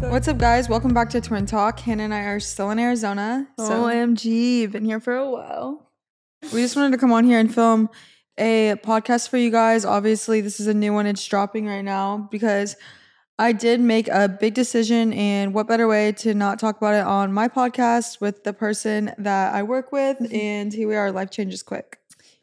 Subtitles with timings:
[0.00, 0.68] What's up, guys?
[0.68, 1.80] Welcome back to Twin Talk.
[1.80, 3.48] Hanna and I are still in Arizona.
[3.58, 5.90] So OMG, been here for a while.
[6.52, 7.88] we just wanted to come on here and film
[8.36, 9.86] a podcast for you guys.
[9.86, 11.06] Obviously, this is a new one.
[11.06, 12.76] It's dropping right now because
[13.38, 15.14] I did make a big decision.
[15.14, 19.14] And what better way to not talk about it on my podcast with the person
[19.16, 20.18] that I work with?
[20.18, 20.36] Mm-hmm.
[20.36, 21.10] And here we are.
[21.10, 21.98] Life changes quick.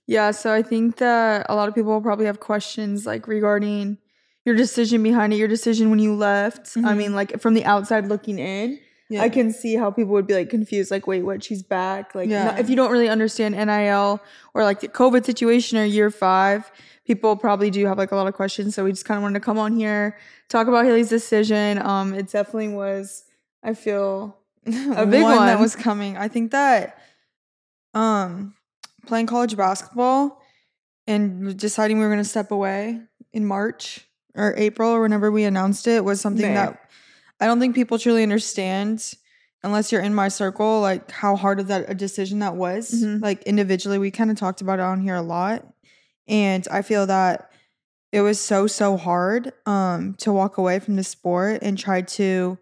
[0.08, 4.00] Yeah, so I think that a lot of people probably have questions like regarding
[4.46, 6.75] your decision behind it, your decision when you left.
[6.78, 6.97] I Mhm.
[6.97, 8.79] mean, like from the outside looking in,
[9.10, 9.21] Yeah.
[9.21, 11.43] I can see how people would be like confused, like, wait, what?
[11.43, 12.16] She's back.
[12.16, 12.57] Like, Yeah.
[12.57, 14.19] if you don't really understand NIL
[14.54, 16.71] or like the COVID situation or year five,
[17.06, 18.74] people probably do have like a lot of questions.
[18.75, 20.18] So we just kind of wanted to come on here,
[20.50, 21.78] talk about Haley's decision.
[21.80, 23.25] Um, it definitely was,
[23.61, 26.18] I feel, a big one, that was coming.
[26.18, 26.97] I think that
[27.94, 28.55] um
[29.05, 30.41] playing college basketball
[31.05, 33.00] and deciding we were going to step away
[33.33, 36.80] in March or April or whenever we announced it was something that
[37.39, 39.13] I don't think people truly understand
[39.63, 42.91] unless you're in my circle like how hard of that a decision that was.
[42.91, 43.21] Mhm.
[43.21, 45.66] Like individually we kind of talked about it on here a lot
[46.27, 47.49] and I feel that
[48.11, 52.58] it was so so hard um to walk away from the sport and try to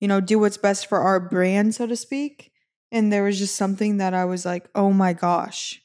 [0.00, 2.52] you know do what's best for our brand so to speak
[2.90, 5.80] and there was just something that I was like oh my gosh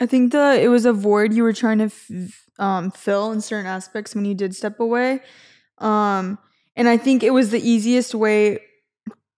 [0.00, 3.40] I think that it was a void you were trying to f- um, fill in
[3.40, 5.20] certain aspects when you did step away.
[5.78, 6.38] Um,
[6.76, 8.60] and I think it was the easiest way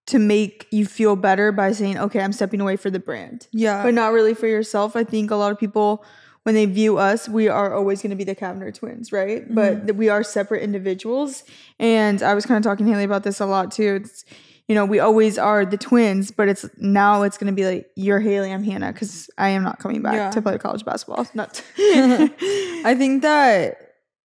[0.06, 3.82] to make you feel better by saying, okay, I'm stepping away for the brand, yeah
[3.82, 4.94] but not really for yourself.
[4.94, 6.04] I think a lot of people,
[6.44, 9.52] when they view us, we are always going to be the Cavinder twins, right?
[9.52, 11.42] But we are separate individuals.
[11.80, 14.00] And I was kind of talking to Haley about this a lot too.
[14.04, 14.24] It's,
[14.68, 17.86] you know, we always are the twins, but it's now it's going to be like,
[17.94, 20.30] you're Haley, I'm Hanna, because I am not coming back Yeah.
[20.30, 21.26] to play college basketball.
[21.34, 21.62] Not.
[21.78, 23.78] I think that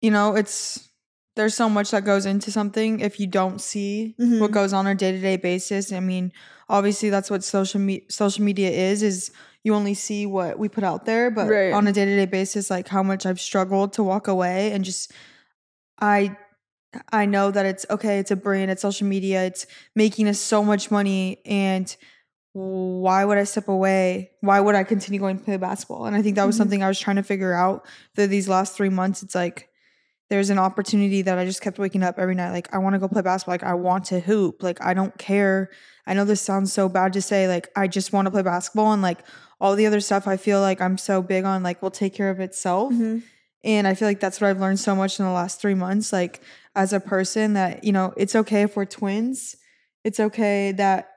[0.02, 0.88] you know it's
[1.36, 4.40] there's so much that goes into something if you don't see Mhm.
[4.40, 5.92] what goes on a day-to-day basis.
[5.92, 6.32] I mean,
[6.68, 9.32] obviously that's what social me- social media is is
[9.64, 11.74] you only see what we put out there, but Right.
[11.74, 15.12] on a day-to-day basis like how much I've struggled to walk away and just
[16.00, 16.36] I
[17.12, 19.66] I know that it's okay, it's a brand, it's social media, it's
[19.96, 21.96] making us so much money and
[22.54, 24.32] why would I step away?
[24.42, 26.06] Why would I continue going to play basketball?
[26.06, 26.60] And I think that was Mhm.
[26.60, 29.22] something I was trying to figure out for these last three months.
[29.22, 29.70] It's like
[30.30, 32.52] there's an opportunity that I just kept waking up every night.
[32.52, 33.54] Like, I want to go play basketball.
[33.54, 34.62] Like, I want to hoop.
[34.62, 35.70] Like, I don't care.
[36.06, 38.92] I know this sounds so bad to say, like, I just want to play basketball.
[38.92, 39.20] And like
[39.62, 42.30] all the other stuff, I feel like I'm so big on, like, will take care
[42.30, 42.92] of itself.
[42.92, 43.24] Mhm.
[43.64, 46.12] And I feel like that's what I've learned so much in the last three months.
[46.12, 46.42] Like,
[46.78, 49.56] as a person, that, you know, it's okay if we're twins.
[50.04, 51.10] It's okay that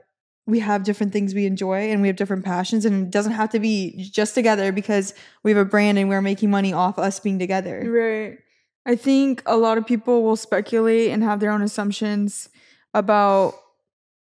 [0.46, 2.86] we have different things we enjoy and we have different passions.
[2.86, 5.12] And it doesn't have to be just together because
[5.44, 7.84] we have a brand and we're making money off us being together.
[7.86, 8.38] Right.
[8.86, 12.48] I think a lot of people will speculate and have their own assumptions
[12.94, 13.52] about,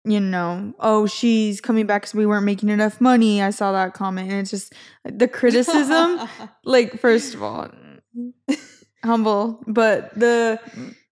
[0.05, 3.43] you know, oh, she's coming back because we weren't making enough money.
[3.43, 4.31] I saw that comment.
[4.31, 4.73] And it's just
[5.05, 6.27] the criticism.
[6.65, 7.71] like, first of all,
[9.05, 10.59] humble, but the,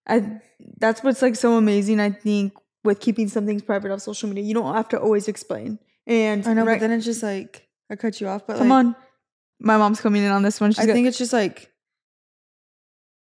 [0.09, 0.41] I,
[0.79, 2.53] that's what's like so amazing, I think,
[2.85, 4.45] with keeping some things private off social media.
[4.45, 5.79] You don't have to always explain.
[6.07, 8.69] And I know, right- but then it's just like, I cut you off, but come
[8.71, 8.97] like, on.
[9.61, 10.71] My mom's coming in on this one.
[10.73, 11.71] She's I got- think it's just like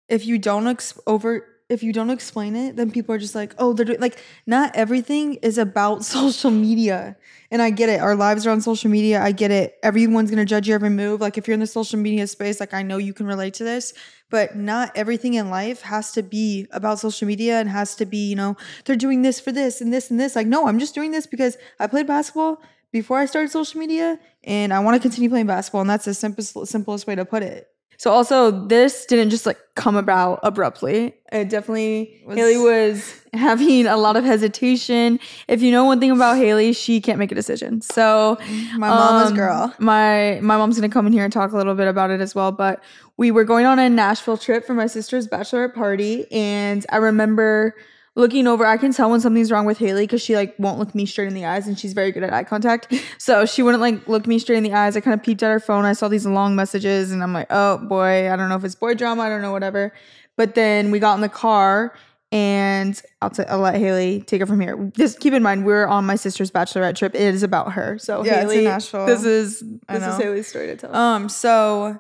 [0.10, 3.56] if you don't ex- over if you don't explain it, then people are just like,
[3.58, 7.16] oh, they're doing like not everything is about social media.
[7.50, 8.02] And I get it.
[8.02, 9.22] Our lives are on social media.
[9.22, 9.76] I get it.
[9.84, 11.22] Everyone's gonna judge your every move.
[11.22, 13.64] Like if you're in the social media space, like I know you can relate to
[13.64, 13.94] this,
[14.32, 18.30] but not everything in life has to be about social media and has to be,
[18.30, 20.36] you know, they're doing this for this and this and this.
[20.36, 22.60] Like, no, I'm just doing this because I played basketball
[22.92, 25.82] before I started social media and I want to continue playing basketball.
[25.82, 27.68] And that's the simplest simplest way to put it.
[27.98, 31.14] So also this didn't just like come about abruptly.
[31.32, 35.20] It definitely Was- Haley was having a lot of hesitation.
[35.48, 37.80] If you know one thing about Haley, she can't make a decision.
[37.82, 38.40] So
[38.76, 39.72] My mama's um, girl.
[39.78, 42.34] My my mom's gonna come in here and talk a little bit about it as
[42.34, 42.52] well.
[42.52, 42.84] But
[43.18, 47.76] we were going on a Nashville trip for my sister's bachelorette party, and I remember
[48.16, 48.66] looking over.
[48.66, 51.28] I can tell when something's wrong with Haley because she like won't look me straight
[51.28, 52.94] in the eyes, and she's very good at eye contact.
[53.18, 54.98] So she wouldn't like look me straight in the eyes.
[54.98, 55.86] I kind of peeped at her phone.
[55.86, 58.76] I saw these long messages, and I'm like, oh boy, I don't know if it's
[58.76, 59.22] boy drama.
[59.24, 59.94] I don't know whatever.
[60.38, 61.94] But then we got in the car.
[62.34, 64.90] And I'll, t- I'll let Haley take it from here.
[64.98, 67.14] Just keep in mind, we're on my sister's bachelorette trip.
[67.14, 67.98] It is about her.
[68.00, 69.06] So Yeah, it's in Haley, Nashville.
[69.06, 69.60] this is
[69.90, 70.18] this is.
[70.18, 70.96] Haley's story to tell.
[70.96, 72.00] Um, so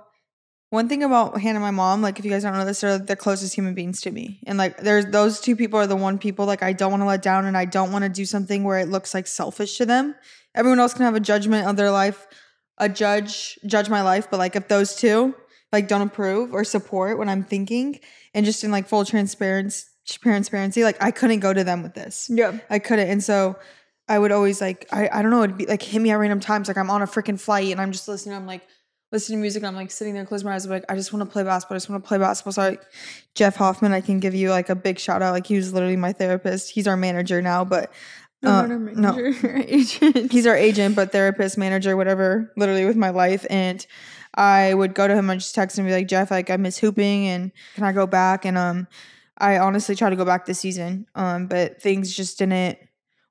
[0.71, 2.97] one thing about Hanna and my mom, like if you guys don't know this, they're
[2.97, 4.39] the closest human beings to me.
[4.47, 7.07] And like there's those two people are the one people like I don't want to
[7.07, 9.85] let down and I don't want to do something where it looks like selfish to
[9.85, 10.15] them.
[10.56, 12.25] Everyone else can have a judgment of their life,
[12.77, 15.35] a judge judge my life, but like if those two
[15.73, 18.00] like don't approve or support what I'm thinking
[18.33, 20.85] and just in like full transparency transparency.
[20.85, 22.29] Like I couldn't go to them with this.
[22.31, 22.57] Yeah.
[22.69, 23.09] I couldn't.
[23.09, 23.57] And so
[24.07, 26.39] I would always like, I, I don't know, it'd be like hit me at random
[26.39, 26.69] times.
[26.69, 28.35] Like I'm on a freaking flight and I'm just listening.
[28.35, 28.65] I'm like
[29.11, 30.65] listening to music and I'm like sitting there, closing my eyes.
[30.65, 31.75] I'm like, I just want to play basketball.
[31.75, 32.53] I just want to play basketball.
[32.53, 32.83] So like
[33.35, 35.31] Jeff Hoffman, I can give you like a big shout out.
[35.31, 36.71] Like he was literally my therapist.
[36.71, 37.91] He's our manager now, but
[38.43, 39.15] uh, no,
[39.67, 40.31] agent.
[40.31, 43.45] he's our agent, but therapist, manager, whatever, literally with my life.
[43.49, 43.85] And
[44.33, 46.57] I would go to him and just text him and be like, Jeff, like I
[46.57, 48.45] miss hooping and can I go back?
[48.45, 48.87] And um
[49.37, 51.07] I honestly tried to go back this season.
[51.15, 52.77] Um, but things just didn't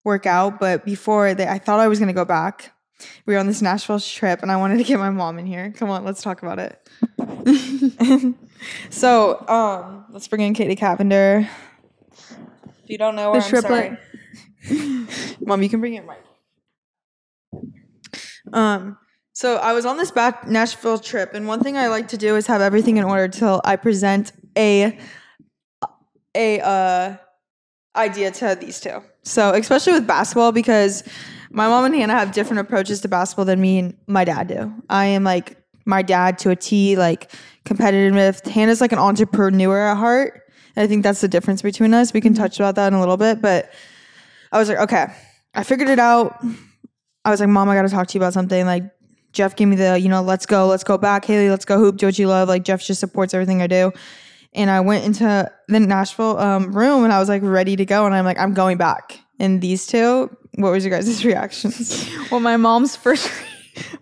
[0.05, 0.59] work out.
[0.61, 2.73] But before that, I thought I was gonna go back.
[3.27, 5.73] We were on this Nashville trip and I wanted to get my mom in here.
[5.77, 6.89] Come on, let's talk about it.
[8.91, 11.49] so um let's bring in Katie Cavinder.
[12.85, 13.99] If you don't know her, The I'm triplet.
[14.69, 15.07] sorry.
[15.41, 16.21] Mom, you can bring it right.
[18.53, 18.99] Um,
[19.33, 22.37] so I was on this back Nashville trip, and one thing I like to do
[22.37, 24.99] is have everything in order till I present a
[26.35, 27.17] a uh
[27.97, 29.03] idea to these two.
[29.23, 31.05] So especially with basketball, because
[31.51, 34.73] my mom and Hanna have different approaches to basketball than me and my dad do.
[34.89, 37.33] I am like my dad to a T, like
[37.65, 38.41] competitive.
[38.45, 40.43] Hanna's like an entrepreneur at heart.
[40.77, 42.13] And I think that's the difference between us.
[42.13, 43.73] We can touch about that in a little bit, but
[44.53, 45.07] I was like, okay,
[45.55, 46.43] I figured it out.
[47.25, 48.65] I was like, Mom, I got to talk to you about something.
[48.65, 48.85] Like,
[49.33, 51.25] Jeff gave me the, you know, let's go, let's go back.
[51.25, 52.49] Haley, let's go hoop, do what you love.
[52.49, 53.93] Like, Jeff just supports everything I do.
[54.53, 58.07] And I went into the Nashville um, room and I was like ready to go.
[58.07, 59.20] And I'm like, I'm going back.
[59.41, 62.09] And these two, what was your guys' reactions?
[62.31, 63.31] Well, my mom's first.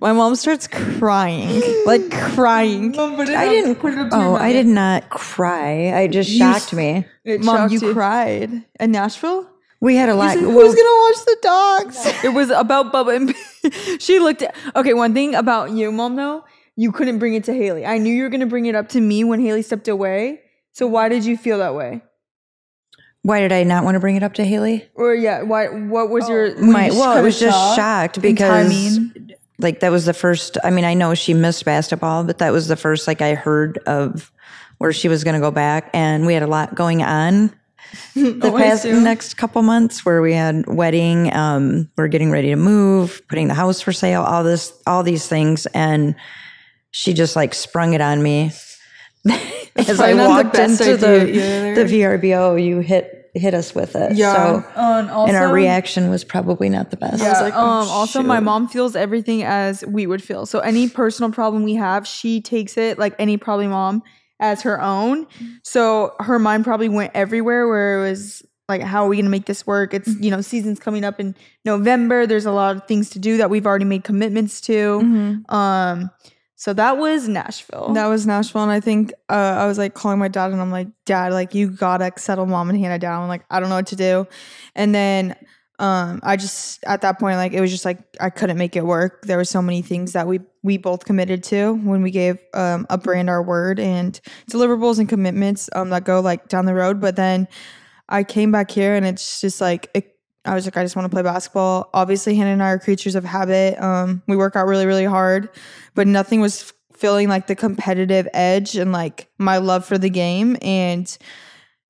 [0.00, 2.98] My mom starts crying, like crying.
[2.98, 3.76] I didn't.
[3.76, 5.92] Put it up Oh, I did not cry.
[5.96, 7.04] I just shocked me.
[7.24, 9.48] It Mom, shocked you cried in Nashville?
[9.80, 10.36] We had a lot.
[10.36, 12.06] Who's well, gonna watch the dogs?
[12.24, 16.44] It was about Bubba and she looked at okay, one thing about you, mom though,
[16.74, 17.86] you couldn't bring it to Haley.
[17.86, 20.40] I knew you were gonna bring it up to me when Haley stepped away.
[20.72, 22.02] So why did you feel that way?
[23.28, 24.88] Why did I not want to bring it up to Haley?
[24.94, 28.68] Or yeah, why what was your were My you well, I was just shocked because
[28.70, 29.32] timing?
[29.58, 30.56] like that was the first.
[30.64, 33.76] I mean, I know she missed basketball, but that was the first like I heard
[33.86, 34.32] of
[34.78, 37.52] where she was going to go back, and we had a lot going on.
[38.14, 42.56] The Oh, past next couple months, where we had wedding, um, we're getting ready to
[42.56, 46.14] move, putting the house for sale, all this, all these things, and
[46.90, 48.50] she just like sprung it on me
[49.76, 52.62] as I probably the walked into the the VRBO.
[52.62, 54.34] You hit hit us with it, Yeah.
[54.34, 57.22] So, Oh, and also, and our reaction was probably not the best.
[57.22, 60.46] Yeah, like, oh, um, also, my mom feels everything as we would feel.
[60.46, 64.02] So any personal problem we have, she takes it like any probably mom
[64.40, 65.26] as her own.
[65.62, 69.46] So her mind probably went everywhere where it was like, how are we gonna make
[69.46, 69.94] this work?
[69.94, 71.34] It's you know, season's coming up in
[71.64, 72.26] November.
[72.26, 75.42] There's a lot of things to do that we've already made commitments to.
[75.48, 76.10] Um,
[76.58, 77.92] so that was Nashville.
[77.92, 80.72] That was Nashville, and I think uh, I was like calling my dad, and I'm
[80.72, 83.28] like, Dad, like you gotta settle mom and Hanna down.
[83.28, 84.26] Like I don't know what to do,
[84.74, 85.36] and then
[85.78, 88.84] um, I just at that point, like it was just like I couldn't make it
[88.84, 89.22] work.
[89.22, 92.88] There were so many things that we we both committed to when we gave um,
[92.90, 94.20] a brand our word and
[94.50, 97.00] deliverables and commitments um, that go like down the road.
[97.00, 97.46] But then
[98.08, 100.17] I came back here, and it's just like it,
[100.48, 101.90] I was like, I just want to play basketball.
[101.94, 103.80] Obviously, Hanna and I are creatures of habit.
[103.82, 105.48] Um, we work out really, really hard,
[105.94, 110.56] but nothing was feeling like the competitive edge and like my love for the game.
[110.62, 111.16] And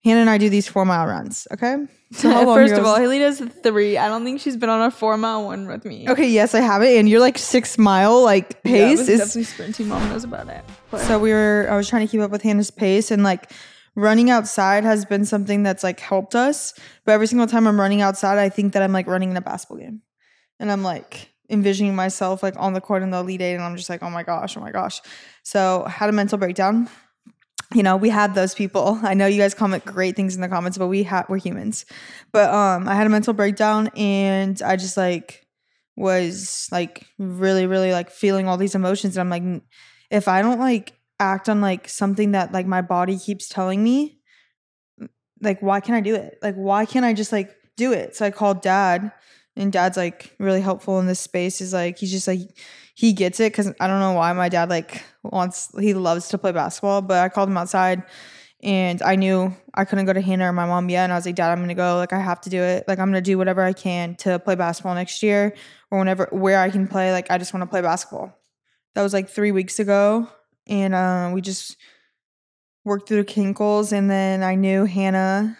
[0.04, 1.46] Hanna and I do these four mile runs.
[1.52, 1.76] Okay.
[2.12, 3.98] So First of all, Haley does three.
[3.98, 6.08] I don't think she's been on a four mile one with me.
[6.08, 6.98] okay, yes, I have it.
[6.98, 9.88] And you're like six mile like Yeah, pace was is definitely sprinting.
[9.88, 10.64] Mom knows about it.
[10.90, 13.50] But So we were I was trying to keep up with Hanna's pace and like
[13.98, 16.72] running outside has been something that's like helped us.
[17.04, 19.40] But every single time I'm running outside, I think that I'm like running in a
[19.40, 20.02] basketball game.
[20.60, 23.76] And I'm like envisioning myself like on the court in the elite eight and I'm
[23.76, 25.00] just like, oh my gosh, oh my gosh.
[25.42, 26.88] So I had a mental breakdown.
[27.74, 29.00] You know, we had those people.
[29.02, 31.84] I know you guys comment great things in the comments, but we have we're humans.
[32.32, 35.44] But um I had a mental breakdown and I just like
[35.96, 39.16] was like really, really like feeling all these emotions.
[39.16, 39.62] And I'm like,
[40.08, 44.20] if I don't like act on like something that like my body keeps telling me,
[45.40, 46.38] like why can't I do it?
[46.42, 48.16] Like why can't I just like do it?
[48.16, 49.12] So I called dad
[49.56, 51.60] and dad's like really helpful in this space.
[51.60, 52.40] Is like he's just like
[52.94, 56.38] he gets it because I don't know why my dad like wants he loves to
[56.38, 58.02] play basketball, but I called him outside
[58.62, 61.04] and I knew I couldn't go to Hanna or my mom yet.
[61.04, 61.96] And I was like, Dad, I'm gonna go.
[61.96, 62.84] Like I have to do it.
[62.88, 65.54] Like I'm gonna do whatever I can to play basketball next year
[65.90, 67.12] or whenever where I can play.
[67.12, 68.36] Like I just want to play basketball.
[68.94, 70.28] That was like three weeks ago,
[70.68, 71.76] and uh, we just
[72.84, 73.92] worked through the kinkles.
[73.92, 75.56] And then I knew Hanna.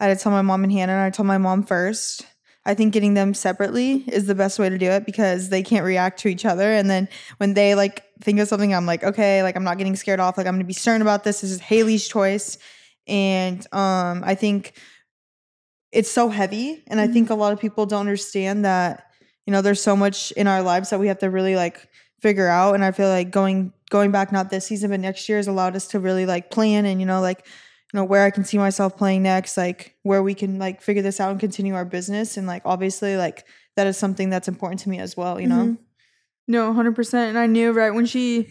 [0.00, 2.26] I had to tell my mom and Hanna, and I told my mom first.
[2.66, 5.84] I think getting them separately is the best way to do it because they can't
[5.84, 6.72] react to each other.
[6.72, 9.96] And then when they like think of something, I'm like, okay, like I'm not getting
[9.96, 10.38] scared off.
[10.38, 11.42] Like I'm gonna be stern about this.
[11.42, 12.56] This is Haley's choice.
[13.06, 14.72] and um I think
[15.92, 19.06] it's so heavy and I think a lot of people don't understand that
[19.46, 21.86] you know there's so much in our lives that we have to really like
[22.20, 25.38] figure out and I feel like going going back not this season but next year
[25.38, 28.30] has allowed us to really like plan and you know like you know where I
[28.30, 31.74] can see myself playing next like where we can like figure this out and continue
[31.76, 33.46] our business and like obviously like
[33.76, 35.78] that is something that's important to me as well you know Mhm.
[36.46, 37.30] No, 100%.
[37.30, 38.48] And I knew right when she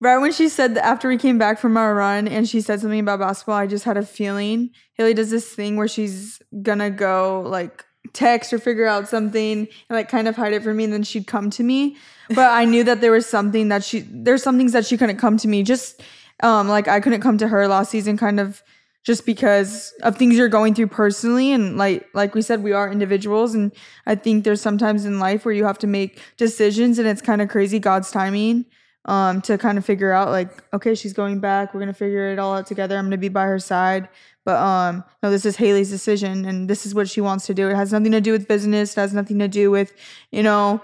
[0.00, 2.80] right when she said that after we came back from our run and she said
[2.80, 4.70] something about basketball, I just had a feeling.
[4.94, 9.68] Haley does this thing where she's gonna go like text or figure out something and
[9.90, 11.96] like kind of hide it from me and then she'd come to me.
[12.28, 15.18] But I knew that there was something that she there's some things that she couldn't
[15.18, 15.62] come to me.
[15.62, 16.02] Just
[16.42, 18.62] um like I couldn't come to her last season kind of
[19.04, 22.90] just because of things you're going through personally and like like we said we are
[22.90, 23.72] individuals and
[24.06, 27.42] i think there's sometimes in life where you have to make decisions and it's kind
[27.42, 28.64] of crazy god's timing
[29.06, 32.38] um to kind of figure out like okay she's going back we're gonna figure it
[32.38, 34.08] all out together i'm gonna be by her side.
[34.44, 37.68] But um no this is haley's decision and this is what she wants to do.
[37.68, 39.92] It has nothing to do with business it has nothing to do with
[40.30, 40.80] you know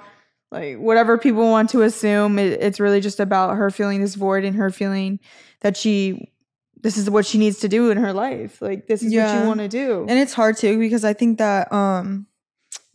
[0.50, 2.38] like whatever people want to assume.
[2.38, 5.20] It, it's really just about her feeling this void and her feeling
[5.60, 6.32] that she
[6.80, 8.62] this is what she needs to do in her life.
[8.62, 9.40] Like this is what Yeah.
[9.42, 10.06] you want to do.
[10.08, 12.26] And it's hard too because i think that um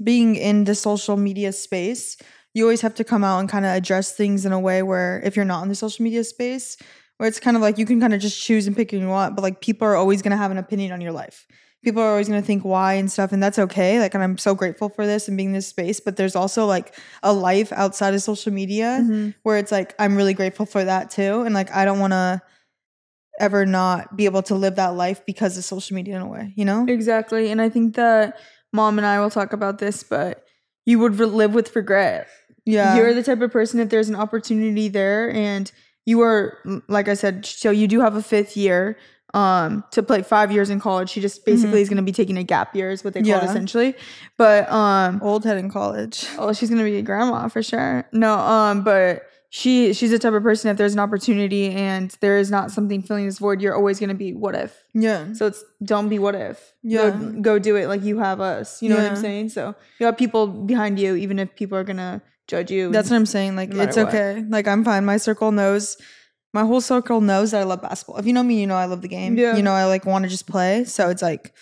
[0.02, 2.18] being in the social media space
[2.54, 5.22] you always have to come out and kind of address things in a way where
[5.24, 6.78] if you're not in the social media space
[7.18, 9.08] where it's kind of like you can kind of just choose and pick who you
[9.08, 11.48] want but like people are always going to have an opinion on your life
[11.84, 14.38] people are always going to think why and stuff and that's okay like and i'm
[14.38, 17.72] so grateful for this and being in this space but there's also like a life
[17.74, 19.34] outside of social media Mhm.
[19.44, 22.42] where it's like i'm really grateful for that too and like i don't want to
[23.40, 26.54] ever not be able to live that life because of social media in a way
[26.56, 27.50] you know Exactly.
[27.52, 28.38] And I think that
[28.72, 30.44] mom and I will talk about this, but
[30.86, 32.28] you would live with regret.
[32.66, 35.72] Yeah You're the type of person, if there's an opportunity there and
[36.06, 38.98] you are, like I said, so you do have a fifth year
[39.34, 41.10] um to play five years in college.
[41.10, 43.32] She just basically is going to be taking a gap year, is what they call
[43.42, 43.96] it essentially.
[44.38, 46.26] But um, old head in college.
[46.38, 48.08] oh, she's going to be a grandma for sure.
[48.12, 52.38] No, um, but she she's the type of person if there's an opportunity and there
[52.38, 54.84] is not something filling this void, you're always going to be what if.
[54.94, 55.34] Yeah.
[55.34, 56.74] So it's don't be what if.
[56.84, 57.12] Yeah.
[57.12, 58.82] Go, go do it like you have us.
[58.82, 59.50] You know what I'm saying?
[59.50, 62.92] So you have people behind you, even if people are gonna judge you.
[62.92, 63.56] That's what I'm saying.
[63.56, 64.10] Like No it's what.
[64.10, 64.44] okay.
[64.48, 65.06] Like I'm fine.
[65.06, 65.98] My circle knows
[66.54, 68.18] my whole circle knows that I love basketball.
[68.18, 69.38] If you know me, you know I love the game.
[69.38, 69.56] Yeah.
[69.56, 70.84] You know I like want to just play.
[70.86, 71.54] So it's like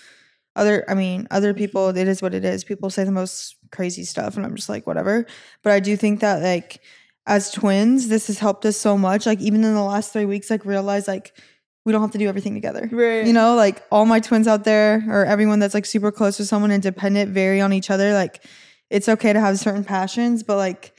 [0.56, 2.64] other I mean, other people, it is what it is.
[2.64, 5.26] People say the most crazy stuff and I'm just like, whatever.
[5.64, 6.82] But I do think that like
[7.26, 9.26] as twins, this has helped us so much.
[9.26, 11.38] Like even in the last three weeks, like realize like
[11.86, 12.90] we don't have to do everything together.
[12.92, 13.26] right.
[13.26, 16.46] You know, like all my twins out there or everyone that's like super close to
[16.46, 18.14] someone and dependent vary on each other.
[18.14, 18.44] Like
[18.92, 20.94] it's okay to have certain passions, but like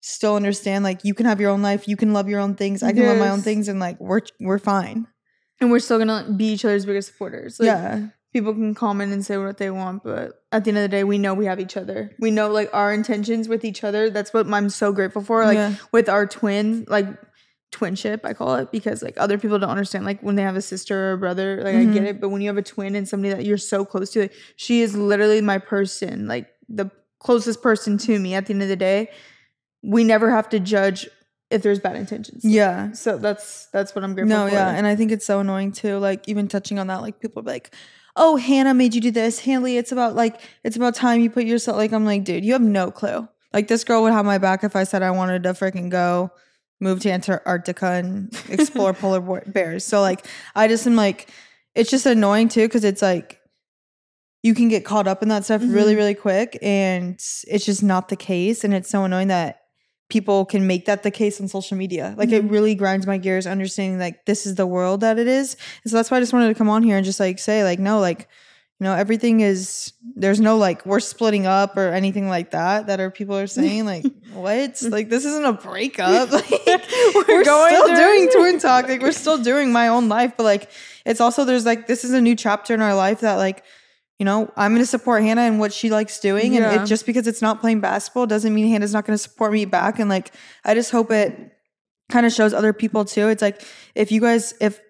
[0.00, 2.82] still understand like you can have your own life, you can love your own things,
[2.82, 5.06] I can love my own things and like we're we're fine.
[5.60, 7.60] and we're still gonna be each other's biggest supporters.
[7.60, 8.06] Like, yeah.
[8.32, 11.02] People can comment and say what they want, but at the end of the day,
[11.02, 12.12] we know we have each other.
[12.20, 14.08] We know like our intentions with each other.
[14.08, 15.44] That's what I'm so grateful for.
[15.44, 15.74] Like Yeah.
[15.92, 17.08] with our twins, like
[17.72, 20.04] twinship, I call it, because like other people don't understand.
[20.04, 22.06] Like when they have a sister or a brother, like I get Mhm.
[22.06, 22.20] it.
[22.20, 24.80] But when you have a twin and somebody that you're so close to, like, she
[24.80, 26.88] is literally my person, like the
[27.20, 28.34] closest person to me.
[28.34, 29.08] At the end of the day,
[29.82, 31.08] we never have to judge
[31.50, 32.44] if there's bad intentions.
[32.44, 32.92] Yeah.
[32.92, 34.44] So that's that's what I'm grateful for.
[34.44, 34.54] No, for.
[34.54, 34.70] yeah.
[34.70, 35.98] And I think it's so annoying too.
[35.98, 37.72] Like even touching on that, like people be like,
[38.16, 39.40] Oh, Hanna made you do this.
[39.40, 42.52] Hanley, it's about like it's about time you put yourself like I'm like, dude, you
[42.52, 43.28] have no clue.
[43.52, 46.30] Like this girl would have my back if I said I wanted to freaking go
[46.80, 49.84] move to Antarctica and explore polar bears.
[49.84, 51.30] So like I just am like
[51.74, 53.39] it's just annoying too because it's like
[54.42, 55.98] you can get caught up in that stuff really Mhm.
[55.98, 57.14] really quick and
[57.46, 59.56] it's just not the case and it's so annoying that
[60.08, 62.14] people can make that the case on social media.
[62.16, 62.50] Like it Mhm.
[62.50, 65.56] really grinds my gears understanding like this is the world that it is.
[65.84, 67.62] And so that's why I just wanted to come on here and just like say
[67.64, 68.26] like no like
[68.80, 72.98] you know everything is there's no like we're splitting up or anything like that that
[72.98, 76.50] are people are saying like what like this isn't a breakup like
[77.14, 80.70] we're, going still doing twin talk like we're still doing my own life but like
[81.04, 83.62] it's also there's like this is a new chapter in our life that like
[84.20, 87.06] you know i'm going to support hanna and what she likes doing and it just
[87.06, 90.08] because it's not playing basketball doesn't mean hanna's not going to support me back and
[90.08, 90.32] like
[90.64, 91.50] i just hope it
[92.10, 93.28] kind of shows other people too.
[93.28, 93.62] It's like
[93.94, 94.80] if you guys if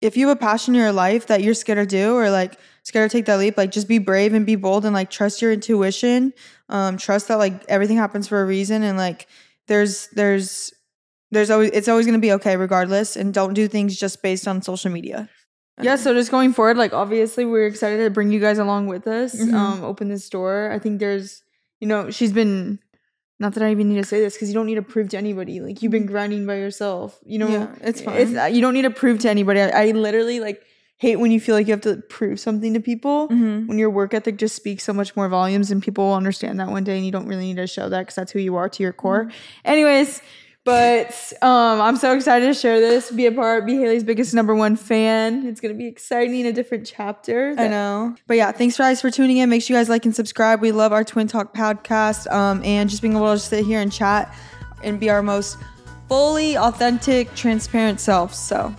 [0.00, 2.58] if you have a passion in your life that you're scared to do or like
[2.82, 5.40] scared to take that leap like just be brave and be bold and like trust
[5.40, 6.32] your intuition.
[6.68, 9.28] Um trust that like everything happens for a reason and like
[9.68, 10.72] there's there's
[11.30, 14.48] there's always it's always going to be okay regardless and don't do things just based
[14.48, 15.28] on social media
[15.80, 19.06] yeah so just going forward like obviously we're excited to bring you guys along with
[19.06, 19.54] us Mhm.
[19.54, 21.42] um open this door i think there's
[21.80, 22.78] you know she's been
[23.40, 25.16] not that i even need to say this because you don't need to prove to
[25.16, 28.54] anybody like you've been grinding by yourself you know Yeah, it's it's fine.
[28.54, 30.62] you don't need to prove to anybody i, I literally like
[30.98, 33.26] hate when you feel like you have to prove something to people.
[33.28, 33.66] Mm-hmm.
[33.66, 36.68] When your work ethic just speaks so much more volumes, and people will understand that
[36.68, 38.68] one day, and you don't really need to show that because that's who you are
[38.68, 39.24] to your core.
[39.24, 39.64] Mm-hmm.
[39.64, 40.22] Anyways.
[40.64, 44.54] But um, I'm so excited to share this, be a part, be Haley's biggest number
[44.54, 45.44] one fan.
[45.46, 47.54] It's gonna be exciting, a different chapter.
[47.58, 48.14] I know.
[48.28, 49.50] But yeah, thanks guys for tuning in.
[49.50, 50.60] Make sure you guys like and subscribe.
[50.60, 52.30] We love our Twin Talk podcast.
[52.32, 54.32] Um, and just being able to sit here and chat
[54.84, 55.58] and be our most
[56.08, 58.38] fully authentic, transparent selves.
[58.38, 58.72] So